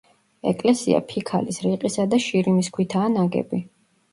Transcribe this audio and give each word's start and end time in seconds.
ეკლესია 0.51 1.01
ფიქალის, 1.11 1.61
რიყისა 1.65 2.07
და 2.15 2.21
შირიმის 2.25 2.73
ქვითაა 2.79 3.13
ნაგები. 3.19 3.63